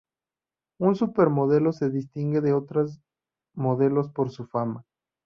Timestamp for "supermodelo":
0.95-1.73